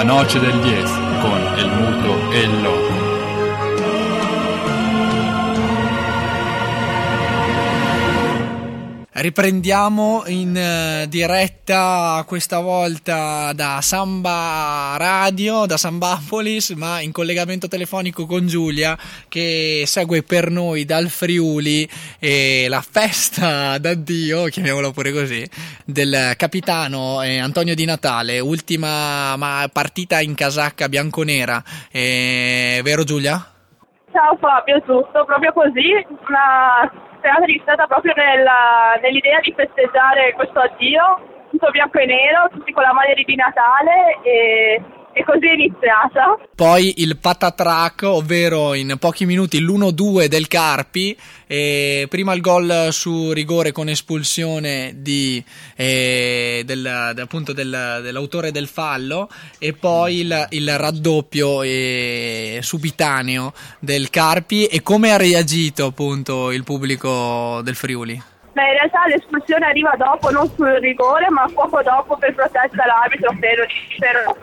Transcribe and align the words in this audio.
La 0.00 0.06
noche 0.06 0.40
del 0.40 0.58
10 0.62 0.82
con 1.20 1.58
el 1.58 1.70
muto 1.72 2.32
e 2.32 2.40
il 2.40 2.62
loco. 2.62 2.99
Riprendiamo 9.12 10.22
in 10.26 10.56
eh, 10.56 11.08
diretta 11.08 12.22
questa 12.28 12.60
volta 12.60 13.52
da 13.54 13.80
Samba 13.80 14.94
Radio, 14.98 15.66
da 15.66 15.76
Sambapolis, 15.76 16.70
ma 16.70 17.00
in 17.00 17.10
collegamento 17.10 17.66
telefonico 17.66 18.24
con 18.24 18.46
Giulia 18.46 18.96
che 19.28 19.82
segue 19.86 20.22
per 20.22 20.50
noi 20.50 20.84
dal 20.84 21.08
Friuli 21.08 21.88
la 22.68 22.80
festa 22.88 23.78
d'addio, 23.78 24.44
chiamiamola 24.44 24.92
pure 24.92 25.10
così, 25.10 25.44
del 25.84 26.34
capitano 26.36 27.20
eh, 27.20 27.40
Antonio 27.40 27.74
Di 27.74 27.84
Natale, 27.84 28.38
ultima 28.38 29.34
ma, 29.36 29.68
partita 29.72 30.20
in 30.20 30.36
casacca 30.36 30.88
bianconera, 30.88 31.60
eh, 31.90 32.80
vero 32.84 33.02
Giulia? 33.02 33.44
Ciao 34.12 34.36
Fabio, 34.38 34.78
giusto, 34.86 35.24
proprio 35.24 35.52
così, 35.52 36.06
una 36.28 37.08
serata 37.20 37.44
iniziata 37.44 37.86
proprio 37.86 38.12
nella, 38.16 38.98
nell'idea 39.00 39.40
di 39.40 39.52
festeggiare 39.54 40.32
questo 40.32 40.60
addio, 40.60 41.20
tutto 41.50 41.70
bianco 41.70 41.98
e 41.98 42.06
nero, 42.06 42.48
tutti 42.50 42.72
con 42.72 42.82
la 42.82 42.92
maglia 42.92 43.14
di 43.14 43.34
Natale 43.34 44.18
e 44.22 44.82
e 45.12 45.24
così 45.24 45.46
è 45.46 45.52
iniziata. 45.52 46.38
Poi 46.54 47.02
il 47.02 47.18
patatrack, 47.18 48.02
ovvero 48.02 48.74
in 48.74 48.96
pochi 48.98 49.26
minuti 49.26 49.60
l'1-2 49.60 50.26
del 50.26 50.46
Carpi, 50.48 51.16
e 51.46 52.06
prima 52.08 52.32
il 52.32 52.40
gol 52.40 52.88
su 52.90 53.32
rigore 53.32 53.72
con 53.72 53.88
espulsione 53.88 54.92
di, 54.96 55.42
eh, 55.74 56.62
del, 56.64 56.86
appunto 57.18 57.52
del, 57.52 58.00
dell'autore 58.02 58.52
del 58.52 58.68
fallo 58.68 59.28
e 59.58 59.72
poi 59.72 60.20
il, 60.20 60.46
il 60.50 60.78
raddoppio 60.78 61.62
eh, 61.62 62.60
subitaneo 62.62 63.52
del 63.80 64.10
Carpi 64.10 64.66
e 64.66 64.80
come 64.82 65.10
ha 65.10 65.16
reagito 65.16 65.86
appunto 65.86 66.52
il 66.52 66.62
pubblico 66.62 67.60
del 67.62 67.74
Friuli? 67.74 68.22
Beh, 68.52 68.62
in 68.62 68.72
realtà 68.72 69.06
l'espulsione 69.06 69.66
arriva 69.66 69.94
dopo, 69.96 70.30
non 70.30 70.48
sul 70.54 70.78
rigore, 70.80 71.30
ma 71.30 71.48
poco 71.52 71.82
dopo 71.82 72.16
per 72.16 72.34
protesta 72.34 72.84
l'arbitro, 72.84 73.32
spero, 73.36 73.64
spero 73.94 74.36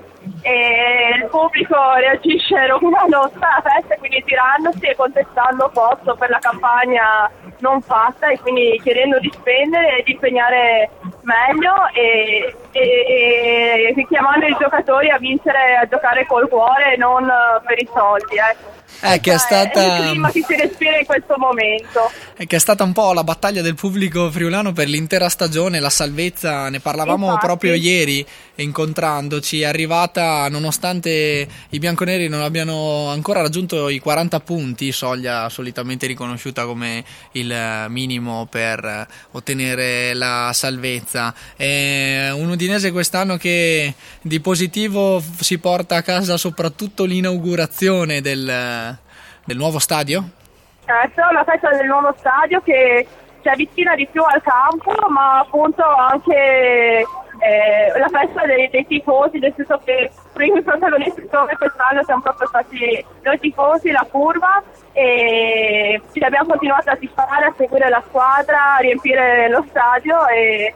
e 0.48 1.17
il 1.17 1.26
pubblico 1.26 1.76
reagisce 1.95 2.67
rovinando 2.67 3.30
tutta 3.34 3.62
la 3.62 3.70
festa 3.70 3.95
quindi 3.98 4.23
tirandosi 4.23 4.86
e 4.86 4.95
contestando 4.95 5.70
posto 5.73 6.16
per 6.16 6.30
la 6.30 6.39
campagna 6.39 7.30
non 7.59 7.81
fatta 7.81 8.30
e 8.30 8.39
quindi 8.39 8.80
chiedendo 8.81 9.20
di 9.20 9.30
spendere 9.34 9.98
e 9.98 10.04
di 10.04 10.14
impegnare 10.14 10.89
meglio 11.23 11.73
e, 11.92 12.56
e, 12.72 12.80
e 12.80 13.94
richiamando 13.94 14.45
i 14.45 14.56
giocatori 14.58 15.09
a 15.09 15.17
vincere 15.17 15.76
a 15.76 15.86
giocare 15.86 16.26
col 16.26 16.48
cuore 16.48 16.94
e 16.94 16.98
non 16.98 17.30
per 17.66 17.82
i 17.82 17.89
soldi 17.94 18.38
ecco. 18.38 18.77
Eh, 19.02 19.19
che 19.19 19.33
è 19.33 19.38
stata... 19.38 19.95
È 19.95 19.99
il 19.99 20.09
clima 20.09 20.31
che 20.31 20.43
si 20.47 20.55
respira 20.55 20.97
in 20.97 21.05
questo 21.05 21.35
momento. 21.38 22.11
È 22.35 22.45
che 22.47 22.55
è 22.55 22.59
stata 22.59 22.83
un 22.83 22.93
po' 22.93 23.13
la 23.13 23.23
battaglia 23.23 23.61
del 23.61 23.75
pubblico 23.75 24.31
friulano 24.31 24.73
per 24.73 24.88
l'intera 24.88 25.30
stagione, 25.30 25.80
la 25.80 25.89
salvezza, 25.89 26.69
ne 26.69 26.80
parlavamo 26.80 27.25
Infatti. 27.25 27.45
proprio 27.45 27.73
ieri 27.73 28.25
incontrandoci, 28.55 29.61
è 29.61 29.65
arrivata 29.65 30.47
nonostante 30.49 31.47
i 31.69 31.80
bianconeri 31.80 32.27
non 32.27 32.41
abbiano 32.41 33.09
ancora 33.09 33.41
raggiunto 33.41 33.89
i 33.89 33.99
40 33.99 34.39
punti, 34.39 34.91
soglia 34.91 35.49
solitamente 35.49 36.08
riconosciuta 36.08 36.65
come 36.65 37.03
il 37.33 37.85
minimo 37.89 38.47
per 38.49 39.08
ottenere 39.31 40.13
la 40.13 40.52
salvezza. 40.53 41.33
È 41.55 42.30
un 42.31 42.49
udinese 42.49 42.91
quest'anno 42.91 43.38
che 43.38 43.93
di 44.21 44.39
positivo 44.39 45.23
si 45.39 45.58
porta 45.59 45.97
a 45.97 46.02
casa 46.02 46.38
soprattutto 46.38 47.05
l'inaugurazione 47.05 48.21
del 48.21 48.86
del 49.48 49.58
nuovo 49.58 49.80
stadio? 49.80 50.23
Certo, 50.86 51.22
la 51.31 51.44
festa 51.45 51.70
del 51.70 51.88
nuovo 51.88 52.14
stadio 52.17 52.61
che 52.61 53.08
si 53.42 53.48
avvicina 53.48 53.95
di 53.95 54.05
più 54.11 54.21
al 54.21 54.42
campo, 54.42 54.94
ma 55.10 55.39
appunto 55.39 55.83
anche 55.83 57.05
eh, 57.39 57.98
la 57.98 58.10
festa 58.10 58.45
dei, 58.45 58.70
dei, 58.70 58.86
tifosi, 58.86 59.39
nel 59.39 59.54
senso 59.55 59.80
che 59.86 60.11
i 60.11 60.30
primi 60.33 60.61
protagonisti 60.61 61.26
come 61.32 61.55
quest'anno 61.55 62.04
siamo 62.04 62.21
proprio 62.21 62.48
stati 62.48 63.05
noi 63.23 63.39
tifosi, 63.39 63.92
la 63.92 64.05
curva 64.11 64.61
e 64.92 66.02
ci 66.11 66.20
abbiamo 66.20 66.50
continuato 66.50 66.89
a 66.89 66.98
tifare, 66.98 67.45
a 67.45 67.54
seguire 67.55 67.88
la 67.88 68.04
squadra, 68.05 68.76
a 68.76 68.80
riempire 68.80 69.48
lo 69.50 69.64
stadio 69.70 70.27
e 70.27 70.73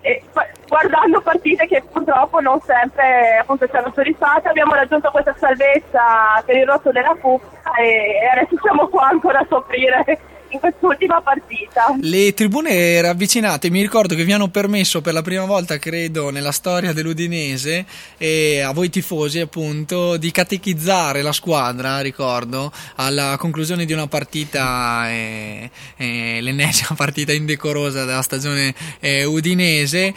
e 0.00 0.22
guardando 0.68 1.20
partite 1.20 1.66
che 1.66 1.82
purtroppo 1.90 2.40
non 2.40 2.60
sempre 2.60 3.38
appunto, 3.38 3.66
ci 3.66 3.76
hanno 3.76 3.92
soddisfatto 3.94 4.48
abbiamo 4.48 4.74
raggiunto 4.74 5.10
questa 5.10 5.34
salvezza 5.36 6.42
per 6.44 6.56
il 6.56 6.66
rotto 6.66 6.92
della 6.92 7.16
cuppa 7.20 7.74
e 7.74 8.28
adesso 8.32 8.56
siamo 8.62 8.88
qua 8.88 9.08
ancora 9.08 9.40
a 9.40 9.46
soffrire 9.48 10.18
in 10.50 10.60
quest'ultima 10.60 11.20
partita. 11.20 11.96
Le 12.00 12.34
tribune 12.34 13.00
ravvicinate 13.00 13.70
mi 13.70 13.80
ricordo 13.80 14.14
che 14.14 14.24
vi 14.24 14.32
hanno 14.32 14.48
permesso 14.48 15.00
per 15.00 15.12
la 15.12 15.22
prima 15.22 15.44
volta, 15.44 15.78
credo, 15.78 16.30
nella 16.30 16.52
storia 16.52 16.92
dell'Udinese 16.92 17.84
e 18.16 18.60
a 18.60 18.72
voi 18.72 18.90
tifosi 18.90 19.40
appunto 19.40 20.16
di 20.16 20.30
catechizzare 20.30 21.22
la 21.22 21.32
squadra, 21.32 22.00
ricordo, 22.00 22.72
alla 22.96 23.36
conclusione 23.38 23.84
di 23.84 23.92
una 23.92 24.06
partita, 24.06 25.10
eh, 25.10 25.70
eh, 25.96 26.38
l'ennesima 26.40 26.94
partita 26.96 27.32
indecorosa 27.32 28.04
della 28.04 28.22
stagione 28.22 28.74
eh, 29.00 29.24
udinese, 29.24 30.14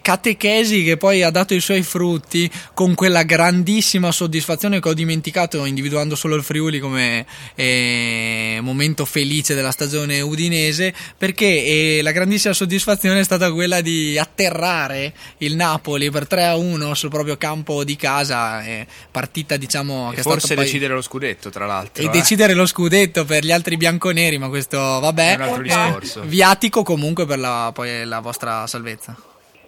catechesi 0.00 0.84
che 0.84 0.96
poi 0.96 1.22
ha 1.22 1.30
dato 1.30 1.54
i 1.54 1.60
suoi 1.60 1.82
frutti 1.82 2.50
con 2.74 2.94
quella 2.94 3.22
grandissima 3.22 4.10
soddisfazione 4.10 4.80
che 4.80 4.88
ho 4.88 4.94
dimenticato 4.94 5.64
individuando 5.64 6.14
solo 6.14 6.34
il 6.34 6.42
Friuli 6.42 6.78
come 6.78 7.26
eh, 7.54 8.58
momento 8.62 8.85
momento 8.86 9.04
felice 9.04 9.54
della 9.54 9.70
stagione 9.70 10.20
udinese 10.20 10.94
perché 11.18 11.46
eh, 11.46 12.00
la 12.02 12.12
grandissima 12.12 12.54
soddisfazione 12.54 13.20
è 13.20 13.24
stata 13.24 13.52
quella 13.52 13.80
di 13.80 14.16
atterrare 14.18 15.12
il 15.38 15.56
Napoli 15.56 16.10
per 16.10 16.26
3 16.26 16.44
a 16.44 16.56
1 16.56 16.94
sul 16.94 17.10
proprio 17.10 17.36
campo 17.36 17.82
di 17.82 17.96
casa 17.96 18.62
eh, 18.62 18.86
partita 19.10 19.56
diciamo 19.56 20.12
e 20.12 20.16
che 20.16 20.22
forse 20.22 20.54
poi... 20.54 20.64
decidere 20.64 20.94
lo 20.94 21.02
scudetto 21.02 21.50
tra 21.50 21.66
l'altro 21.66 22.02
e 22.02 22.06
eh? 22.06 22.10
decidere 22.10 22.54
lo 22.54 22.66
scudetto 22.66 23.24
per 23.24 23.44
gli 23.44 23.52
altri 23.52 23.76
bianconeri 23.76 24.38
ma 24.38 24.48
questo 24.48 24.78
vabbè 24.78 25.32
è 25.32 25.34
un 25.34 25.42
altro 25.42 25.62
discorso 25.62 26.22
viatico 26.22 26.82
comunque 26.82 27.26
per 27.26 27.38
la, 27.38 27.70
poi, 27.74 28.04
la 28.04 28.20
vostra 28.20 28.66
salvezza 28.66 29.16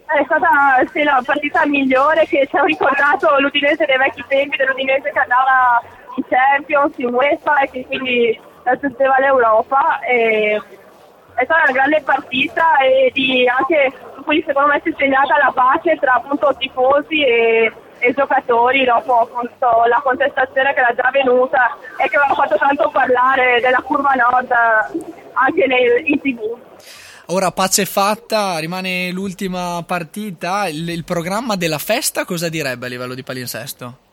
è 0.08 0.24
stata 0.24 0.48
sì, 0.90 1.02
la 1.02 1.20
partita 1.22 1.66
migliore 1.66 2.24
che 2.24 2.46
ci 2.48 2.56
ha 2.56 2.64
ricordato 2.64 3.28
l'Udinese 3.40 3.84
dei 3.84 3.98
vecchi 3.98 4.24
tempi, 4.26 4.56
dell'Udinese 4.56 5.12
che 5.12 5.18
andava 5.18 5.82
in 6.16 6.24
Champions, 6.26 6.96
in 6.96 7.12
UEFA 7.12 7.58
e 7.58 7.70
che 7.70 7.84
quindi 7.84 8.40
raggiungeva 8.68 9.18
l'Europa. 9.18 10.00
E 10.00 10.60
è 11.38 11.44
stata 11.44 11.62
una 11.62 11.72
grande 11.72 12.02
partita 12.02 12.78
e 12.78 13.10
di 13.14 13.46
anche 13.46 13.92
qui 14.24 14.42
secondo 14.44 14.72
me 14.72 14.80
si 14.82 14.90
è 14.90 14.94
segnata 14.98 15.36
la 15.38 15.52
pace 15.54 15.96
tra 16.00 16.14
appunto 16.14 16.52
tifosi 16.58 17.22
e, 17.22 17.72
e 18.00 18.12
giocatori 18.12 18.84
dopo 18.84 19.20
appunto 19.20 19.84
la 19.88 20.00
contestazione 20.02 20.74
che 20.74 20.80
era 20.80 20.94
già 20.94 21.08
venuta 21.12 21.76
e 21.96 22.08
che 22.08 22.16
aveva 22.16 22.34
fatto 22.34 22.56
tanto 22.56 22.90
parlare 22.90 23.60
della 23.60 23.80
curva 23.82 24.14
nord 24.14 24.50
anche 25.32 25.66
nei, 25.66 26.10
in 26.10 26.20
tv. 26.20 26.58
Ora 27.26 27.52
pace 27.52 27.84
fatta, 27.84 28.58
rimane 28.58 29.12
l'ultima 29.12 29.84
partita, 29.86 30.66
il, 30.66 30.88
il 30.88 31.04
programma 31.04 31.54
della 31.54 31.78
festa 31.78 32.24
cosa 32.24 32.48
direbbe 32.48 32.86
a 32.86 32.88
livello 32.88 33.14
di 33.14 33.22
palinsesto? 33.22 34.06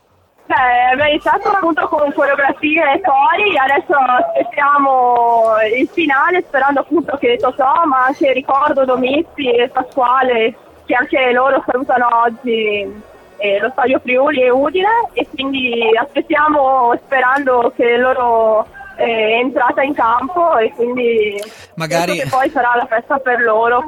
Beh, 0.48 0.92
abbiamo 0.92 1.10
iniziato 1.10 1.50
appunto 1.50 1.88
con 1.88 2.14
coreografie 2.14 2.84
e 2.94 3.02
cori, 3.02 3.58
adesso 3.58 3.94
aspettiamo 3.96 5.56
il 5.76 5.88
finale 5.88 6.44
sperando 6.48 6.82
appunto 6.82 7.18
che 7.18 7.38
Totò, 7.38 7.86
ma 7.86 8.06
anche 8.06 8.32
Ricordo, 8.32 8.86
Domizzi 8.86 9.50
e 9.50 9.70
Pasquale, 9.70 10.56
che 10.86 10.94
anche 10.94 11.32
loro 11.32 11.64
salutano 11.66 12.08
oggi 12.26 13.04
eh, 13.38 13.60
lo 13.60 13.70
stadio 13.72 14.00
Friuli 14.00 14.44
e 14.44 14.52
Udine 14.52 15.10
e 15.14 15.28
quindi 15.28 15.90
aspettiamo 16.00 16.96
sperando 17.04 17.74
che 17.76 17.98
loro 17.98 18.68
eh, 18.98 19.40
entrata 19.40 19.82
in 19.82 19.94
campo 19.94 20.58
e 20.58 20.72
quindi 20.72 21.42
magari 21.76 22.22
poi 22.30 22.50
sarà 22.50 22.76
la 22.76 22.86
festa 22.86 23.18
per 23.18 23.42
loro 23.42 23.84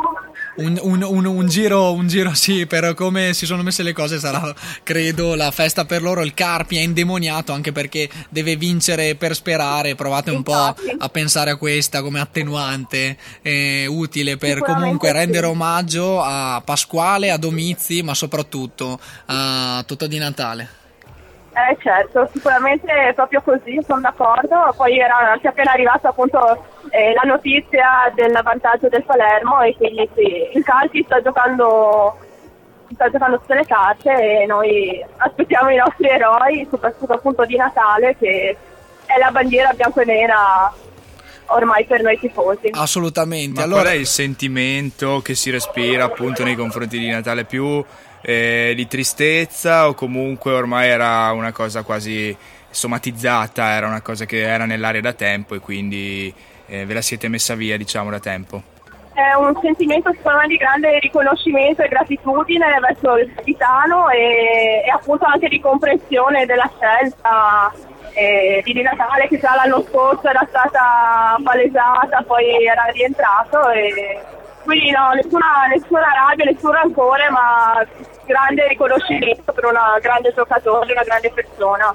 un, 0.58 0.80
un, 0.82 1.04
un, 1.04 1.26
un, 1.26 1.48
giro, 1.48 1.94
un 1.94 2.08
giro 2.08 2.34
sì, 2.34 2.66
per 2.66 2.94
come 2.94 3.34
si 3.34 3.46
sono 3.46 3.64
messe 3.64 3.84
le 3.84 3.94
cose 3.94 4.20
sarà, 4.20 4.54
credo, 4.84 5.36
la 5.36 5.52
festa 5.52 5.86
per 5.86 6.02
loro. 6.02 6.24
Il 6.24 6.34
Carpi 6.34 6.78
è 6.78 6.82
indemoniato 6.82 7.52
anche 7.52 7.72
perché 7.72 8.10
deve 8.30 8.56
vincere 8.56 9.16
per 9.16 9.36
sperare. 9.36 9.96
Provate 9.96 10.32
un 10.32 10.44
po' 10.44 10.54
a 10.54 11.10
pensare 11.10 11.52
a 11.52 11.56
questa 11.56 12.02
come 12.02 12.20
attenuante 12.20 13.18
eh, 13.42 13.86
utile 13.88 14.38
per 14.38 14.60
comunque 14.60 15.12
rendere 15.12 15.46
omaggio 15.48 16.22
a 16.22 16.62
Pasquale, 16.64 17.32
a 17.32 17.38
Domizi, 17.38 18.02
ma 18.02 18.14
soprattutto 18.14 19.00
a 19.26 19.84
Totò 19.86 20.08
di 20.08 20.18
Natale. 20.18 20.86
Eh 21.58 21.76
certo, 21.82 22.30
sicuramente 22.32 23.14
proprio 23.16 23.42
così, 23.42 23.82
sono 23.84 24.02
d'accordo. 24.02 24.72
Poi 24.76 25.00
era 25.00 25.32
anche 25.32 25.48
appena 25.48 25.72
arrivata 25.72 26.10
appunto 26.10 26.64
eh, 26.92 27.14
la 27.14 27.24
notizia 27.24 28.12
del 28.14 28.40
vantaggio 28.44 28.90
del 28.90 29.04
Palermo 29.04 29.62
e 29.62 29.76
quindi 29.76 30.08
sì, 30.14 30.50
il 30.54 30.64
Calci 30.64 31.02
sta 31.04 31.20
giocando 31.20 32.16
sta 32.92 33.10
giocando 33.10 33.40
tutte 33.40 33.56
le 33.56 33.66
carte 33.66 34.42
e 34.42 34.46
noi 34.46 35.04
aspettiamo 35.18 35.70
i 35.72 35.78
nostri 35.78 36.08
eroi, 36.08 36.68
soprattutto 36.70 37.14
appunto 37.14 37.44
di 37.46 37.56
Natale 37.56 38.16
che 38.18 38.56
è 39.06 39.18
la 39.18 39.32
bandiera 39.32 39.74
bianco 39.74 40.02
e 40.02 40.06
nera 40.06 40.72
ormai 41.48 41.86
per 41.86 42.02
noi 42.02 42.18
tifosi. 42.20 42.70
Assolutamente. 42.72 43.60
Ma 43.60 43.66
allora... 43.66 43.82
qual 43.84 43.94
è 43.94 43.98
il 43.98 44.08
sentimento 44.08 45.22
che 45.22 45.36
si 45.36 45.50
respira 45.50 46.06
appunto 46.06 46.44
nei 46.44 46.56
confronti 46.56 46.98
di 47.00 47.10
Natale? 47.10 47.46
Più 47.46 47.84
eh, 48.22 48.74
di 48.76 48.88
tristezza 48.88 49.88
o 49.88 49.94
comunque 49.94 50.52
ormai 50.52 50.90
era 50.90 51.32
una 51.32 51.52
cosa 51.52 51.84
quasi 51.84 52.36
somatizzata, 52.70 53.70
era 53.70 53.88
una 53.88 54.02
cosa 54.02 54.26
che 54.26 54.42
era 54.42 54.66
nell'aria 54.66 55.02
da 55.02 55.14
tempo 55.14 55.56
e 55.56 55.60
quindi 55.60 56.34
eh, 56.68 56.86
ve 56.86 56.94
la 56.94 57.02
siete 57.02 57.28
messa 57.28 57.56
via 57.56 57.78
diciamo 57.78 58.10
da 58.10 58.20
tempo? 58.20 58.76
È 59.14 59.34
un 59.34 59.58
sentimento 59.62 60.12
secondo 60.14 60.40
me 60.40 60.48
di 60.48 60.58
grande 60.58 61.00
riconoscimento 61.00 61.82
e 61.82 61.88
gratitudine 61.88 62.80
verso 62.80 63.18
il 63.18 63.34
capitano 63.34 64.10
e, 64.10 64.84
e 64.86 64.90
appunto 64.92 65.26
anche 65.26 65.48
di 65.48 65.60
comprensione 65.60 66.46
della 66.46 66.70
scelta 66.78 67.74
eh, 68.18 68.62
di 68.64 68.82
Natale 68.82 69.28
che 69.28 69.38
già 69.38 69.54
l'anno 69.54 69.86
scorso 69.88 70.28
era 70.28 70.44
stata 70.50 71.38
palesata, 71.44 72.24
poi 72.26 72.66
era 72.66 72.86
rientrato 72.92 73.70
e 73.70 74.20
quindi 74.64 74.90
no, 74.90 75.12
nessuna, 75.14 75.68
nessuna 75.70 76.08
rabbia, 76.28 76.46
nessun 76.46 76.72
rancore, 76.72 77.30
ma 77.30 77.86
grande 78.26 78.68
riconoscimento 78.68 79.54
per 79.54 79.66
una 79.66 79.98
grande 80.02 80.34
giocatore, 80.34 80.92
una 80.92 81.04
grande 81.04 81.32
persona. 81.32 81.94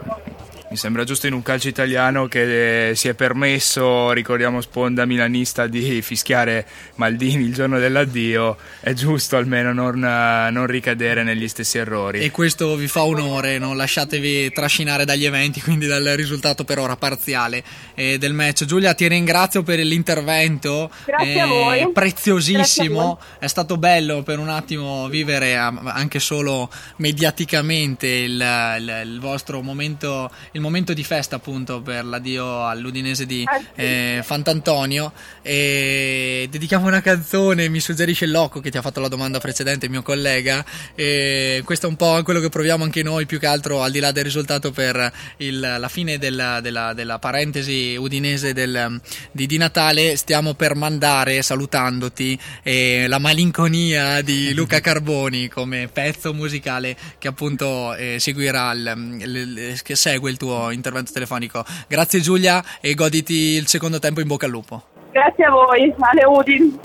Mi 0.72 0.78
sembra 0.78 1.04
giusto 1.04 1.26
in 1.26 1.34
un 1.34 1.42
calcio 1.42 1.68
italiano 1.68 2.28
che 2.28 2.88
eh, 2.88 2.94
si 2.94 3.06
è 3.08 3.12
permesso, 3.12 4.10
ricordiamo 4.12 4.62
sponda 4.62 5.04
milanista, 5.04 5.66
di 5.66 6.00
fischiare 6.00 6.66
Maldini 6.94 7.44
il 7.44 7.52
giorno 7.52 7.78
dell'addio, 7.78 8.56
è 8.80 8.94
giusto 8.94 9.36
almeno 9.36 9.74
non, 9.74 10.02
eh, 10.02 10.50
non 10.50 10.64
ricadere 10.66 11.24
negli 11.24 11.46
stessi 11.46 11.76
errori. 11.76 12.20
E 12.20 12.30
questo 12.30 12.74
vi 12.76 12.86
fa 12.88 13.02
onore, 13.04 13.58
non 13.58 13.76
lasciatevi 13.76 14.50
trascinare 14.52 15.04
dagli 15.04 15.26
eventi, 15.26 15.60
quindi 15.60 15.86
dal 15.86 16.04
risultato 16.16 16.64
per 16.64 16.78
ora 16.78 16.96
parziale 16.96 17.62
eh, 17.94 18.16
del 18.16 18.32
match. 18.32 18.64
Giulia, 18.64 18.94
ti 18.94 19.06
ringrazio 19.06 19.62
per 19.62 19.78
l'intervento, 19.80 20.90
Grazie 21.04 21.40
a 21.42 21.46
voi. 21.48 21.80
eh, 21.80 21.90
preziosissimo, 21.92 23.18
Grazie 23.20 23.40
è 23.40 23.46
stato 23.46 23.76
bello 23.76 24.22
per 24.22 24.38
un 24.38 24.48
attimo 24.48 25.06
vivere 25.08 25.54
anche 25.54 26.18
solo 26.18 26.70
mediaticamente 26.96 28.06
il, 28.06 28.42
il- 28.78 29.00
il 29.04 29.20
vostro 29.20 29.60
momento, 29.60 30.30
il 30.52 30.60
momento 30.62 30.92
di 30.94 31.04
festa 31.04 31.36
appunto 31.36 31.80
per 31.82 32.04
l'addio 32.04 32.66
all'Udinese 32.66 33.26
di 33.26 33.44
Ah, 33.46 33.58
sì. 33.58 33.66
eh, 33.74 34.20
Fantantonio 34.24 35.12
e 35.42 36.48
dedichiamo 36.50 36.86
una 36.86 37.00
canzone, 37.02 37.68
mi 37.68 37.80
suggerisce 37.80 38.24
il 38.24 38.30
Loco 38.30 38.60
che 38.60 38.70
ti 38.70 38.78
ha 38.78 38.82
fatto 38.82 39.00
la 39.00 39.08
domanda 39.08 39.38
precedente, 39.38 39.84
il 39.86 39.90
mio 39.90 40.02
collega, 40.02 40.64
e 40.94 41.60
questo 41.64 41.86
è 41.86 41.88
un 41.90 41.96
po' 41.96 42.20
quello 42.22 42.40
che 42.40 42.48
proviamo 42.48 42.84
anche 42.84 43.02
noi 43.02 43.26
più 43.26 43.38
che 43.38 43.46
altro 43.46 43.82
al 43.82 43.90
di 43.90 43.98
là 44.00 44.12
del 44.12 44.24
risultato 44.24 44.70
per 44.70 45.12
il- 45.38 45.60
la 45.78 45.88
fine 45.88 46.18
della, 46.18 46.60
della- 46.60 46.92
della 46.94 47.18
parentesi 47.18 47.96
udinese 47.98 48.52
del- 48.52 49.00
di, 49.32 49.46
di 49.46 49.56
Natale, 49.58 50.16
stiamo 50.16 50.54
per 50.54 50.74
mandare 50.74 51.42
salutandoti 51.42 52.38
eh, 52.62 53.06
la 53.08 53.18
malinconia 53.18 54.20
di 54.22 54.52
Luca 54.54 54.80
Carboni 54.80 55.48
come 55.48 55.88
pezzo 55.92 56.32
musicale 56.32 56.96
che 57.18 57.28
appunto 57.28 57.94
eh, 57.94 58.16
seguirà 58.18 58.72
il- 58.72 59.16
il- 59.20 59.36
il- 59.58 59.82
che 59.82 59.96
segue 59.96 60.30
il 60.30 60.36
tuo 60.36 60.51
intervento 60.70 61.12
telefonico. 61.12 61.64
Grazie 61.88 62.20
Giulia 62.20 62.62
e 62.80 62.94
goditi 62.94 63.54
il 63.56 63.66
secondo 63.66 63.98
tempo 63.98 64.20
in 64.20 64.26
bocca 64.26 64.46
al 64.46 64.52
lupo. 64.52 64.84
Grazie 65.12 65.44
a 65.44 65.50
voi, 65.50 65.94
Ale 65.98 66.24
Udin. 66.24 66.78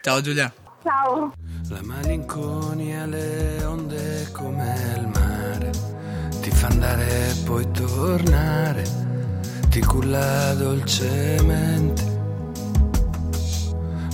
Ciao 0.00 0.20
Giulia. 0.20 0.52
Ciao. 0.82 1.32
La 1.68 1.80
malinconia, 1.82 3.06
le 3.06 3.64
onde 3.64 4.28
come 4.32 4.74
il 4.96 5.08
mare, 5.08 5.70
ti 6.40 6.50
fa 6.50 6.68
andare 6.68 7.30
e 7.30 7.34
poi 7.44 7.68
tornare, 7.72 8.84
ti 9.68 9.80
culla 9.80 10.54
dolcemente. 10.54 12.14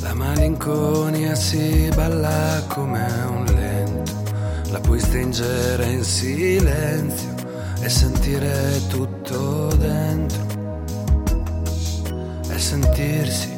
La 0.01 0.15
malinconia 0.15 1.35
si 1.35 1.91
balla 1.95 2.65
come 2.69 3.07
un 3.29 3.45
lento, 3.55 4.23
la 4.71 4.81
puoi 4.81 4.99
stringere 4.99 5.85
in 5.91 6.03
silenzio 6.03 7.32
e 7.83 7.89
sentire 7.89 8.81
tutto 8.89 9.67
dentro. 9.75 10.47
E 12.49 12.59
sentirsi 12.59 13.57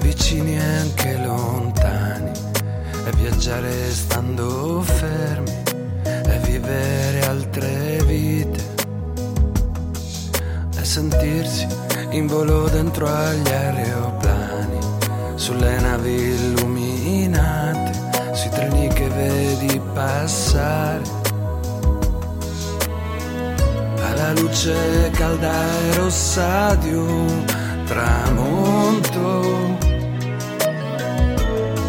vicini 0.00 0.60
anche 0.60 1.16
lontani. 1.16 2.30
E 3.06 3.10
viaggiare 3.16 3.90
stando 3.90 4.82
fermi. 4.82 5.62
E 6.04 6.38
vivere 6.44 7.24
altre 7.24 8.02
vite. 8.04 8.62
E 10.76 10.84
sentirsi 10.84 11.66
in 12.10 12.26
volo 12.26 12.68
dentro 12.68 13.06
agli 13.06 13.48
aeroplani. 13.48 14.78
Sulle 15.36 15.80
navi 15.80 16.12
illuminate 16.12 17.92
sui 18.34 18.50
treni 18.50 18.88
che 18.88 19.08
vedi 19.08 19.80
passare 19.92 21.23
luce 24.34 25.10
calda 25.12 25.52
e 25.52 25.94
rossa 25.94 26.74
di 26.76 26.92
un 26.92 27.44
tramonto 27.84 29.78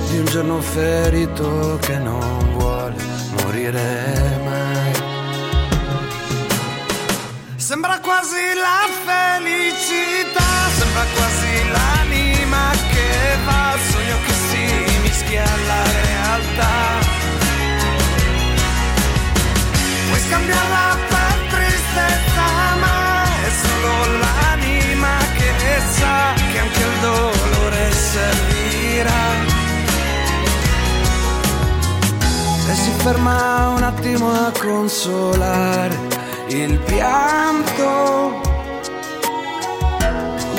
di 0.10 0.18
un 0.20 0.26
giorno 0.26 0.62
ferito 0.62 1.78
che 1.82 1.98
non 1.98 2.54
vuole 2.54 2.96
morire 3.42 4.40
mai. 4.44 4.94
Sembra 7.56 8.00
quasi 8.00 8.44
la 8.66 8.88
felicità, 9.10 10.50
sembra 10.78 11.04
quasi 11.16 11.70
l'anima 11.76 12.72
che 12.92 13.38
va, 13.46 13.74
il 13.74 13.82
sogno 13.92 14.18
che 14.26 14.34
si 14.48 15.00
mischia 15.02 15.44
alla 15.44 15.84
realtà. 15.84 16.74
Puoi 20.08 20.20
scambiarla 20.20 20.85
ferma 33.06 33.68
un 33.68 33.84
attimo 33.84 34.32
a 34.32 34.52
consolare 34.60 35.96
il 36.48 36.80
pianto 36.80 38.42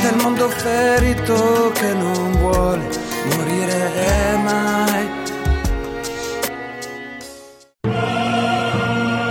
del 0.01 0.17
mondo 0.23 0.49
ferito 0.51 1.73
che 1.75 1.93
non 1.93 2.31
vuole 2.39 2.89
morire 3.35 4.37
mai. 4.45 5.09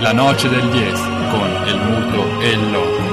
La 0.02 0.12
noche 0.12 0.50
del 0.50 0.68
10 0.68 1.02
con 1.30 1.50
el 1.70 1.78
muto 1.88 2.40
e 2.42 2.50
il 2.50 2.70
loco. 2.70 3.04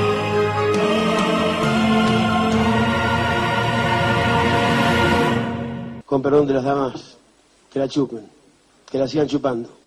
con 6.06 6.22
perdón 6.22 6.46
de 6.46 6.54
las 6.54 6.64
damas, 6.64 7.18
que 7.72 7.80
la 7.80 7.88
chupen, 7.88 8.30
que 8.92 9.00
la 9.00 9.08
sigan 9.08 9.28
chupando. 9.28 9.83